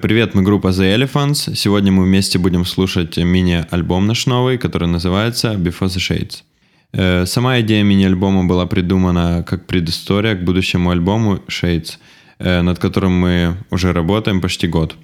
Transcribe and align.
Привет, 0.00 0.32
мы 0.32 0.42
группа 0.42 0.68
The 0.68 0.94
Elephants. 0.94 1.56
Сегодня 1.56 1.90
мы 1.90 2.04
вместе 2.04 2.38
будем 2.38 2.64
слушать 2.64 3.16
мини-альбом 3.16 4.06
наш 4.06 4.26
новый, 4.26 4.56
который 4.56 4.86
называется 4.86 5.54
Before 5.54 5.88
the 5.88 5.98
Shades. 5.98 6.44
Э, 6.92 7.26
сама 7.26 7.58
идея 7.60 7.82
мини-альбома 7.82 8.44
была 8.44 8.66
придумана 8.66 9.42
как 9.44 9.66
предыстория 9.66 10.36
к 10.36 10.44
будущему 10.44 10.90
альбому 10.90 11.40
Shades, 11.48 11.98
э, 12.38 12.62
над 12.62 12.78
которым 12.78 13.10
мы 13.10 13.56
уже 13.70 13.92
работаем 13.92 14.40
почти 14.40 14.68
год. 14.68 14.94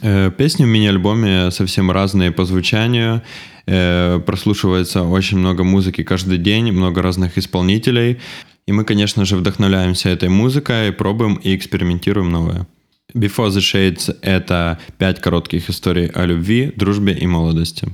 Э, 0.00 0.30
песни 0.30 0.64
в 0.64 0.68
мини-альбоме 0.68 1.50
совсем 1.50 1.90
разные 1.90 2.32
по 2.32 2.46
звучанию, 2.46 3.22
прослушивается 3.66 5.02
очень 5.02 5.38
много 5.38 5.62
музыки 5.62 6.04
каждый 6.04 6.38
день, 6.38 6.72
много 6.72 7.02
разных 7.02 7.36
исполнителей, 7.36 8.18
и 8.66 8.72
мы, 8.72 8.84
конечно 8.84 9.26
же, 9.26 9.36
вдохновляемся 9.36 10.08
этой 10.08 10.30
музыкой, 10.30 10.92
пробуем 10.92 11.34
и 11.34 11.54
экспериментируем 11.54 12.30
новое. 12.30 12.66
Before 13.16 13.48
the 13.48 13.60
Shades— 13.60 14.14
это 14.20 14.78
пять 14.98 15.22
коротких 15.22 15.70
историй 15.70 16.08
о 16.08 16.26
любви, 16.26 16.70
дружбе 16.76 17.14
и 17.14 17.26
молодости. 17.26 17.88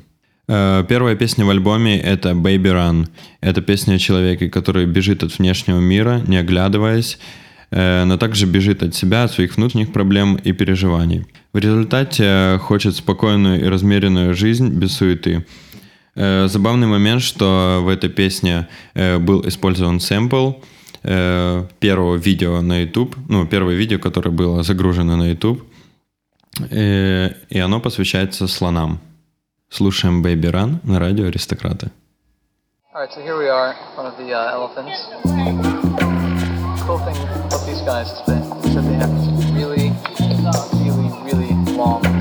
Э, 0.48 0.84
первая 0.88 1.14
песня 1.14 1.44
в 1.44 1.50
альбоме— 1.50 1.96
это 2.02 2.30
«Baby 2.30 2.72
Run». 2.72 3.08
Это 3.40 3.62
песня 3.62 3.94
о 3.94 3.98
человеке, 3.98 4.50
который 4.50 4.84
бежит 4.84 5.22
от 5.22 5.38
внешнего 5.38 5.78
мира, 5.78 6.20
не 6.26 6.38
оглядываясь, 6.38 7.20
э, 7.70 8.02
но 8.04 8.18
также 8.18 8.46
бежит 8.46 8.82
от 8.82 8.96
себя, 8.96 9.22
от 9.22 9.30
своих 9.30 9.56
внутренних 9.56 9.92
проблем 9.92 10.34
и 10.34 10.50
переживаний. 10.50 11.24
В 11.52 11.58
результате 11.58 12.58
хочет 12.60 12.96
спокойную 12.96 13.64
и 13.64 13.68
размеренную 13.68 14.34
жизнь 14.34 14.70
без 14.70 14.90
суеты. 14.96 15.46
Э, 16.16 16.48
забавный 16.48 16.88
момент, 16.88 17.22
что 17.22 17.80
в 17.80 17.86
этой 17.86 18.10
песне 18.10 18.66
был 18.96 19.46
использован 19.46 20.00
сэмпл— 20.00 20.54
э, 21.02 21.64
первого 21.80 22.16
видео 22.16 22.60
на 22.60 22.82
YouTube, 22.82 23.16
ну, 23.28 23.46
первое 23.46 23.74
видео, 23.74 23.98
которое 23.98 24.30
было 24.30 24.62
загружено 24.62 25.16
на 25.16 25.30
YouTube, 25.30 25.62
э, 26.70 27.30
и 27.48 27.58
оно 27.58 27.80
посвящается 27.80 28.46
слонам. 28.48 28.98
Слушаем 29.68 30.22
Baby 30.22 30.50
Run 30.50 30.76
на 30.84 30.98
радио 30.98 31.26
Аристократы. 31.26 31.90
Alright, 32.94 33.10
so 33.10 33.22
here 33.22 33.38
we 33.38 33.48
are 33.48 33.74
front 33.94 34.08
of 34.08 34.18
the 34.18 34.34
uh, 34.34 34.52
elephants. 34.52 35.08
Cool 36.84 36.98
thing 36.98 37.16
about 37.46 37.64
these 37.64 37.80
guys 37.82 38.10
is 38.10 38.74
that 38.74 38.82
they 38.82 38.96
have 39.00 39.10
really, 39.56 39.92
really, 40.74 41.08
really 41.24 41.54
long 41.74 42.11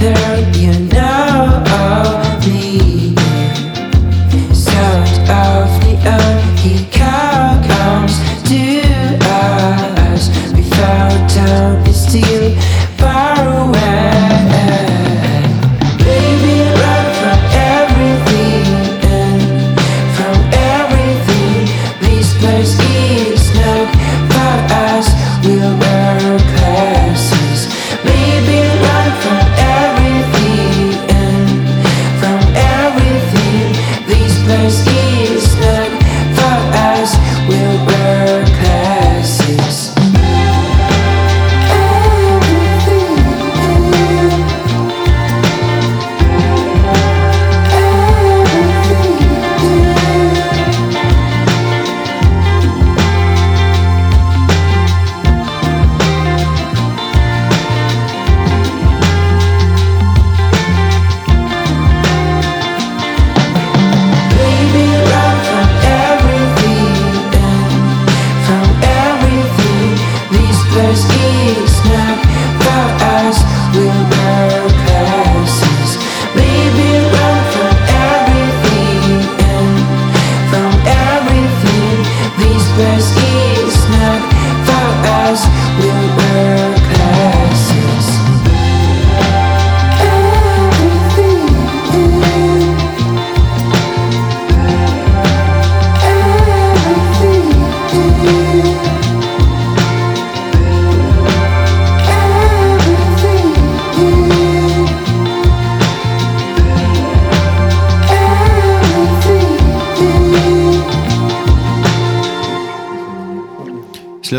there'll 0.00 0.52
be 0.52 0.64
a 0.66 0.78
night 0.78 1.09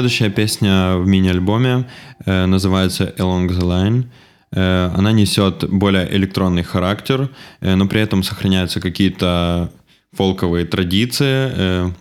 Следующая 0.01 0.31
песня 0.31 0.97
в 0.97 1.05
мини-альбоме 1.05 1.87
э, 2.25 2.47
называется 2.47 3.13
Along 3.19 3.49
the 3.49 3.59
Line. 3.59 4.05
Э, 4.51 4.89
она 4.95 5.11
несет 5.11 5.69
более 5.69 6.11
электронный 6.15 6.63
характер, 6.63 7.29
э, 7.59 7.75
но 7.75 7.87
при 7.87 8.01
этом 8.01 8.23
сохраняются 8.23 8.79
какие-то 8.81 9.71
фолковые 10.11 10.65
традиции, 10.65 11.51
э, 11.53 11.91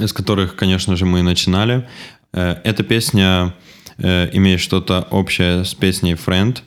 с 0.00 0.12
которых, 0.12 0.56
конечно 0.56 0.96
же, 0.96 1.06
мы 1.06 1.20
и 1.20 1.22
начинали. 1.22 1.88
Э, 2.32 2.56
эта 2.64 2.82
песня 2.82 3.54
э, 3.98 4.28
имеет 4.32 4.58
что-то 4.58 5.06
общее 5.12 5.64
с 5.64 5.74
песней 5.74 6.14
Friend. 6.14 6.58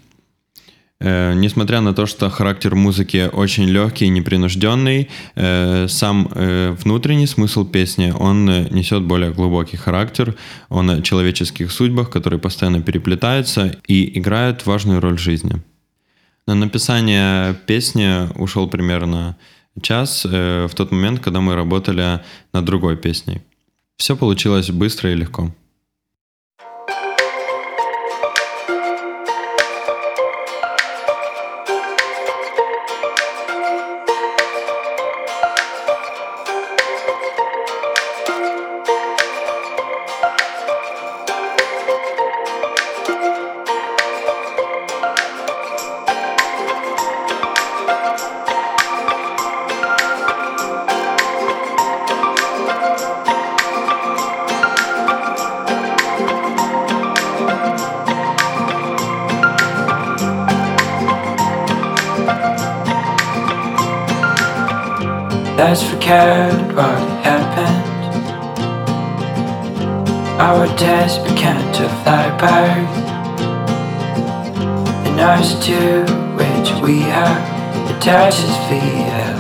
Э, 1.01 1.33
несмотря 1.33 1.81
на 1.81 1.94
то, 1.94 2.06
что 2.06 2.30
характер 2.30 2.75
музыки 2.75 3.30
очень 3.31 3.65
легкий 3.65 4.06
и 4.06 4.09
непринужденный, 4.09 5.09
э, 5.36 5.88
сам 5.89 6.30
э, 6.33 6.75
внутренний 6.83 7.27
смысл 7.27 7.65
песни, 7.65 8.13
он 8.18 8.45
несет 8.45 9.03
более 9.03 9.31
глубокий 9.31 9.75
характер, 9.77 10.36
он 10.69 10.89
о 10.89 11.01
человеческих 11.01 11.71
судьбах, 11.71 12.09
которые 12.09 12.39
постоянно 12.39 12.81
переплетаются 12.81 13.75
и 13.88 14.18
играют 14.18 14.65
важную 14.65 15.01
роль 15.01 15.18
в 15.18 15.21
жизни. 15.21 15.62
На 16.47 16.56
написание 16.56 17.56
песни 17.65 18.31
ушел 18.39 18.69
примерно 18.69 19.36
час 19.81 20.24
в 20.24 20.69
тот 20.75 20.92
момент, 20.92 21.19
когда 21.19 21.42
мы 21.42 21.56
работали 21.56 22.21
над 22.53 22.65
другой 22.65 22.95
песней. 22.95 23.42
Все 23.97 24.15
получилось 24.15 24.69
быстро 24.69 25.12
и 25.12 25.15
легко. 25.15 25.51
Forget 66.06 66.54
what 66.75 67.02
happened. 67.25 68.28
Our 70.40 70.68
days 70.78 71.18
began 71.18 71.74
to 71.74 71.90
fly 72.04 72.30
by. 72.38 72.68
And 75.07 75.19
us 75.19 75.66
to 75.66 76.06
which 76.38 76.69
we 76.84 77.02
are 77.10 77.40
attached 77.90 78.44
as 78.46 78.56
feel. 78.69 79.36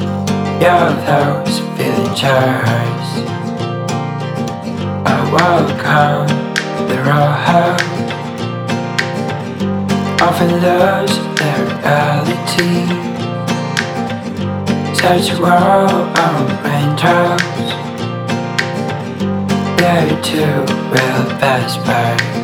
Your 0.59 0.89
those 1.05 1.59
feeling 1.77 2.15
jars. 2.15 3.09
I 5.05 5.17
walk 5.35 5.69
home, 5.85 6.33
the 6.89 6.97
road. 7.05 7.77
Often 10.19 10.51
lose 10.65 11.15
their 11.37 11.61
reality 11.77 13.14
touch 15.05 15.29
the 15.29 15.39
world 15.39 16.17
on 16.17 16.47
raindrops. 16.63 17.43
There 19.79 20.21
too 20.23 20.61
will 20.89 21.25
pass 21.39 21.77
by. 21.85 22.34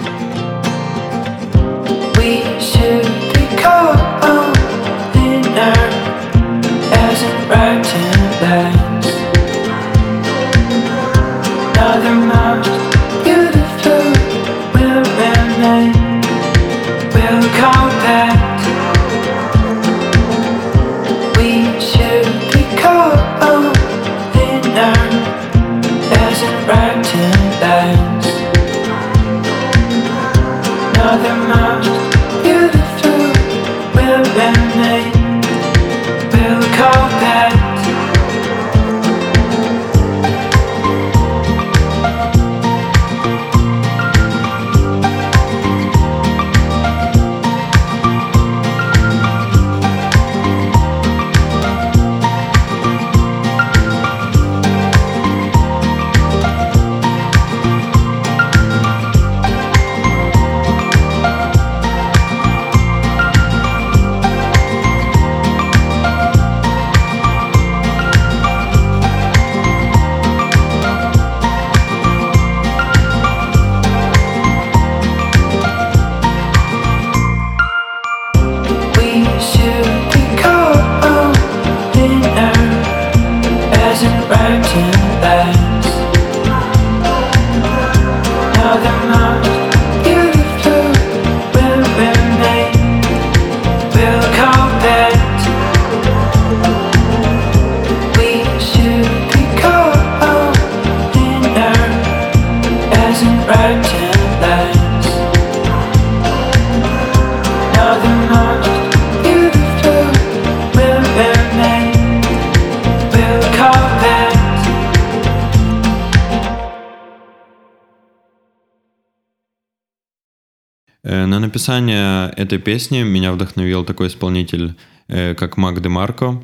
Написание 121.51 122.29
этой 122.37 122.59
песни 122.59 123.03
меня 123.03 123.33
вдохновил 123.33 123.83
такой 123.83 124.07
исполнитель, 124.07 124.73
э, 125.09 125.35
как 125.35 125.57
Мак 125.57 125.81
Де 125.81 125.89
Марко. 125.89 126.41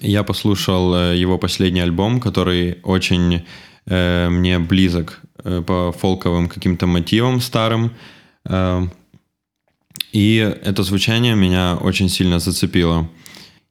Я 0.00 0.22
послушал 0.22 0.94
э, 0.94 1.16
его 1.16 1.38
последний 1.38 1.82
альбом, 1.82 2.20
который 2.20 2.78
очень 2.84 3.42
э, 3.86 4.28
мне 4.30 4.60
близок 4.60 5.20
по 5.66 5.92
фолковым 5.98 6.48
каким-то 6.48 6.86
мотивам 6.86 7.40
старым. 7.40 7.90
И 10.12 10.54
это 10.64 10.82
звучание 10.84 11.34
меня 11.34 11.76
очень 11.80 12.08
сильно 12.08 12.38
зацепило. 12.38 13.08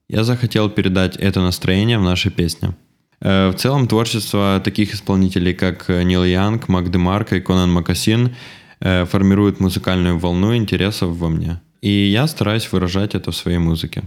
Я 0.10 0.25
захотел 0.25 0.70
передать 0.70 1.15
это 1.15 1.39
настроение 1.39 1.98
в 1.98 2.03
нашей 2.03 2.29
песне. 2.29 2.75
В 3.22 3.53
целом 3.53 3.88
творчество 3.88 4.60
таких 4.62 4.93
исполнителей, 4.93 5.53
как 5.53 5.88
Нил 5.88 6.25
Янг, 6.25 6.67
Мак 6.67 6.91
Де 6.91 6.98
Марко 6.98 7.38
и 7.38 7.41
Конан 7.41 7.72
Макасин 7.72 8.36
формирует 8.82 9.60
музыкальную 9.60 10.18
волну 10.18 10.56
интересов 10.56 11.16
во 11.18 11.30
мне. 11.30 11.62
И 11.82 11.90
я 11.90 12.28
стараюсь 12.28 12.72
выражать 12.72 13.16
это 13.16 13.32
в 13.32 13.36
своей 13.36 13.58
музыке. 13.58 14.04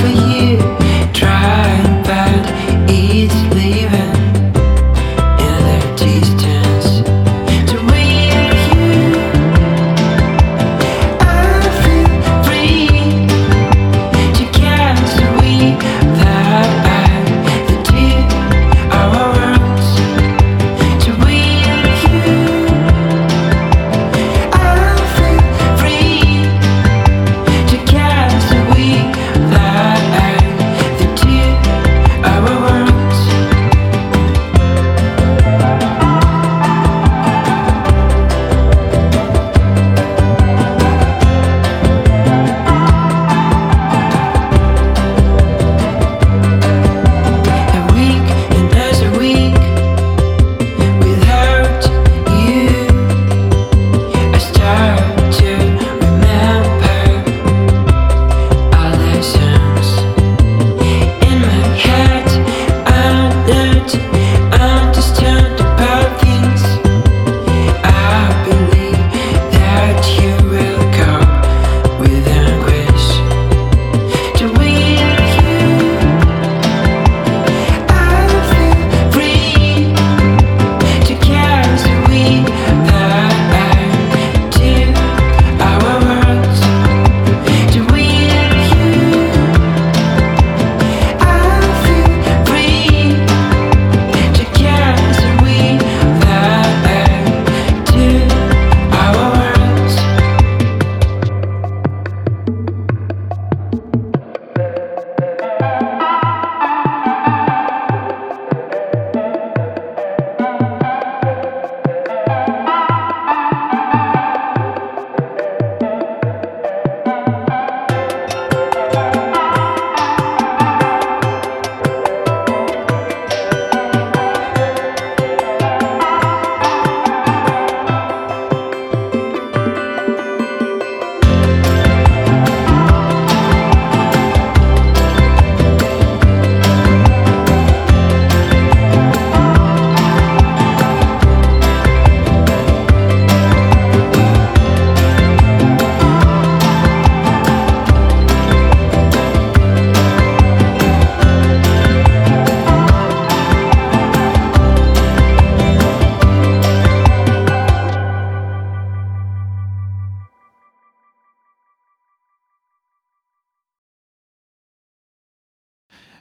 for 0.00 0.08
you. 0.08 0.85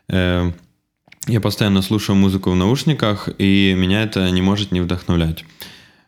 Я 0.07 1.41
постоянно 1.41 1.81
слушаю 1.81 2.15
музыку 2.15 2.51
в 2.51 2.55
наушниках, 2.55 3.29
и 3.38 3.74
меня 3.75 4.03
это 4.03 4.29
не 4.29 4.41
может 4.41 4.71
не 4.71 4.81
вдохновлять. 4.81 5.43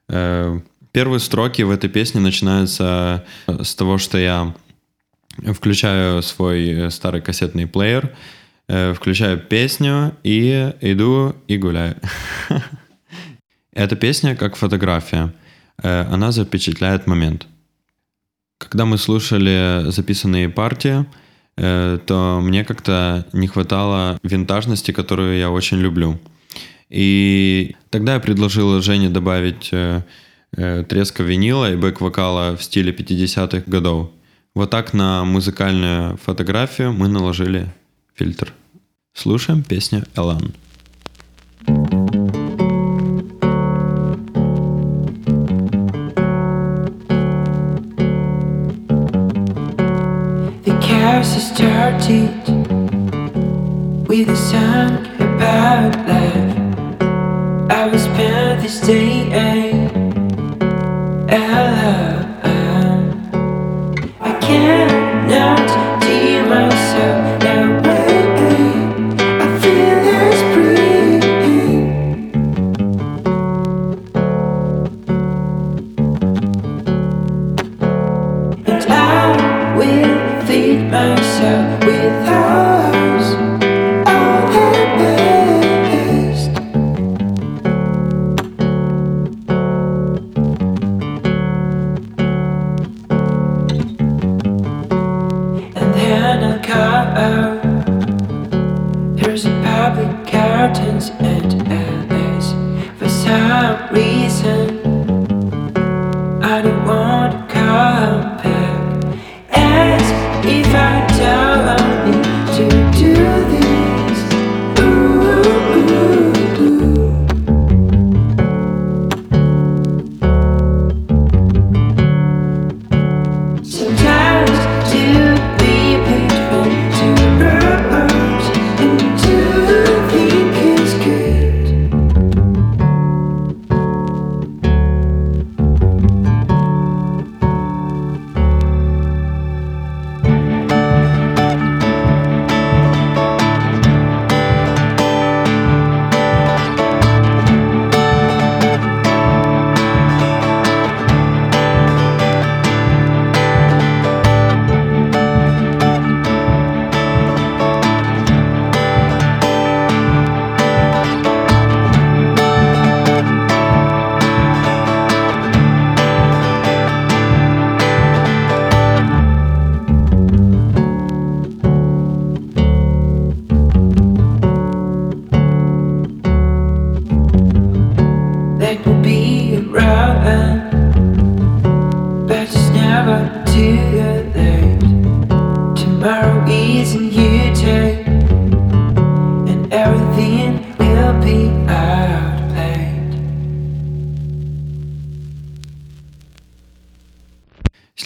Э, 0.10 0.60
первые 0.92 1.20
строки 1.20 1.64
в 1.64 1.72
этой 1.72 1.90
песне 1.90 2.22
начинаются 2.22 3.26
с 3.48 3.76
того, 3.76 3.98
что 3.98 4.18
я 4.18 4.54
включаю 5.54 6.22
свой 6.22 6.92
старый 6.92 7.22
кассетный 7.22 7.68
плеер, 7.68 8.16
включаю 8.68 9.40
песню 9.40 10.16
и 10.24 10.74
иду 10.82 11.36
и 11.48 11.58
гуляю. 11.58 11.96
Эта 13.72 13.96
песня 13.96 14.36
как 14.36 14.56
фотография. 14.56 15.34
Она 15.78 16.32
запечатляет 16.32 17.06
момент. 17.06 17.48
Когда 18.58 18.86
мы 18.86 18.98
слушали 18.98 19.90
записанные 19.92 20.50
партии, 20.50 21.06
Э, 21.06 21.27
то 21.58 22.40
мне 22.42 22.64
как-то 22.64 23.26
не 23.34 23.48
хватало 23.48 24.20
винтажности, 24.24 24.92
которую 24.92 25.38
я 25.38 25.50
очень 25.50 25.78
люблю. 25.78 26.20
И 26.90 27.76
тогда 27.90 28.14
я 28.16 28.20
предложил 28.20 28.82
Жене 28.82 29.10
добавить 29.10 29.70
э, 29.72 30.04
э, 30.56 30.84
треска 30.88 31.24
винила 31.24 31.72
и 31.72 31.76
бэк-вокала 31.76 32.56
в 32.56 32.64
стиле 32.64 32.94
50-х 32.94 33.64
годов. 33.68 34.12
Вот 34.56 34.70
так 34.70 34.94
на 34.94 35.26
музыкальную 35.26 36.18
фотографию 36.18 36.94
мы 36.94 37.08
наложили 37.10 37.68
фильтр. 38.16 38.54
Слушаем 39.14 39.64
песню 39.64 40.06
«Элан». 40.16 40.54
crisis 51.18 51.48
started 51.48 52.30
with 54.08 54.30
a 54.30 54.36
song 54.36 55.04
about 55.20 55.92
love. 56.08 57.72
I 57.72 57.88
will 57.88 57.98
spend 57.98 58.62
this 58.62 58.80
day 58.82 59.24
alone. 61.32 62.30
I 64.22 64.40
cannot 64.40 65.68
deal 66.02 66.46
myself. 66.46 67.47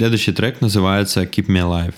Следующий 0.01 0.31
трек 0.31 0.61
называется 0.61 1.21
Keep 1.21 1.45
Me 1.45 1.61
Alive. 1.61 1.93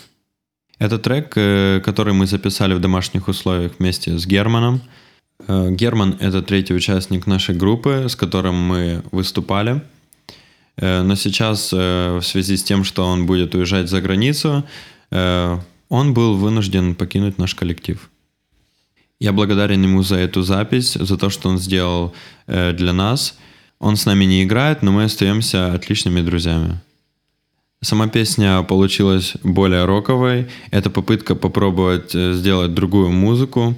Это 0.78 1.00
трек, 1.00 1.38
э, 1.38 1.80
который 1.86 2.14
мы 2.14 2.28
записали 2.28 2.74
в 2.74 2.82
домашних 2.82 3.30
условиях 3.30 3.80
вместе 3.80 4.18
с 4.18 4.26
Германом. 4.26 4.82
Э, 5.48 5.72
Герман— 5.72 6.18
это 6.20 6.42
третий 6.42 6.74
участник 6.74 7.28
нашей 7.28 7.56
группы, 7.56 8.08
с 8.10 8.18
которым 8.18 8.56
мы 8.56 9.04
выступали. 9.14 9.82
Э, 10.76 11.02
но 11.02 11.16
сейчас, 11.16 11.72
в 11.72 12.22
связи 12.24 12.58
с 12.58 12.64
тем, 12.64 12.84
что 12.84 13.06
он 13.06 13.26
будет 13.26 13.56
уезжать 13.56 13.90
за 13.90 14.02
границу, 14.02 14.66
он 15.10 16.14
был 16.14 16.36
вынужден 16.36 16.96
покинуть 16.96 17.38
наш 17.38 17.56
коллектив. 17.56 18.10
Я 19.22 19.32
благодарен 19.32 19.82
ему 19.82 20.04
за 20.04 20.18
эту 20.18 20.42
запись, 20.42 20.98
за 21.00 21.18
то, 21.18 21.30
что 21.30 21.48
он 21.48 21.58
сделал 21.58 22.14
для 22.48 22.92
нас. 22.92 23.38
Он 23.80 23.96
с 23.96 24.06
нами 24.06 24.26
не 24.26 24.44
играет, 24.44 24.84
но 24.84 24.92
мы 24.92 25.06
остаемся 25.06 25.74
отличными 25.74 26.20
друзьями. 26.20 26.82
Сама 27.84 28.08
песня 28.08 28.64
получилась 28.64 29.34
более 29.44 29.84
роковой. 29.84 30.48
Это 30.72 30.90
попытка 30.90 31.36
попробовать 31.36 32.16
э, 32.16 32.32
сделать 32.34 32.74
другую 32.74 33.10
музыку, 33.12 33.76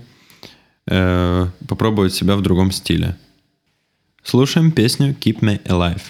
э, 0.88 1.48
попробовать 1.68 2.14
себя 2.14 2.36
в 2.36 2.42
другом 2.42 2.72
стиле. 2.72 3.18
Слушаем 4.24 4.72
песню 4.72 5.16
Keep 5.20 5.40
Me 5.40 5.64
Alive. 5.64 6.02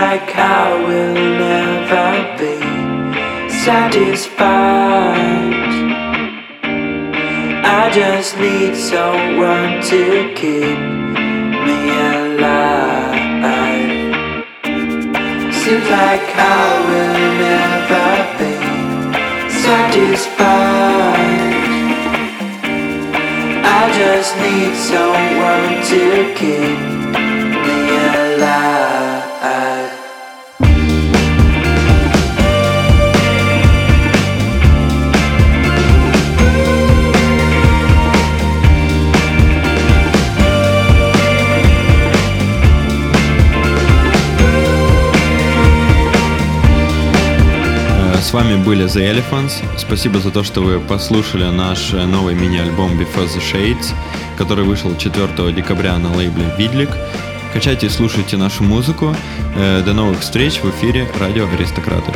like 0.00 0.34
I 0.34 0.80
will 0.86 1.14
never 1.44 2.10
be 2.40 2.56
satisfied. 3.64 4.40
I 7.80 7.90
just 7.92 8.38
need 8.38 8.74
someone 8.76 9.82
to 9.92 10.02
keep 10.40 10.78
me 11.66 11.80
alive. 12.16 13.18
Seems 15.60 15.88
like 15.98 16.28
I 16.34 16.64
will 16.88 17.30
never 17.46 18.08
be 18.40 18.54
satisfied. 19.66 21.10
I 23.78 23.82
just 24.00 24.30
need 24.44 24.72
someone 24.92 25.72
to 25.90 26.02
keep. 26.40 26.99
С 48.30 48.32
вами 48.32 48.62
были 48.62 48.84
The 48.84 49.12
Elephants. 49.12 49.54
Спасибо 49.76 50.20
за 50.20 50.30
то, 50.30 50.44
что 50.44 50.60
вы 50.60 50.78
послушали 50.78 51.46
наш 51.46 51.90
новый 51.90 52.36
мини-альбом 52.36 52.92
Before 52.92 53.26
the 53.26 53.40
Shades, 53.40 53.92
который 54.38 54.64
вышел 54.64 54.96
4 54.96 55.52
декабря 55.52 55.98
на 55.98 56.14
лейбле 56.14 56.44
Видлик. 56.56 56.90
Качайте 57.52 57.86
и 57.86 57.90
слушайте 57.90 58.36
нашу 58.36 58.62
музыку. 58.62 59.16
Э, 59.56 59.82
до 59.84 59.94
новых 59.94 60.20
встреч 60.20 60.60
в 60.62 60.70
эфире 60.70 61.10
Радио 61.18 61.48
Аристократы. 61.48 62.12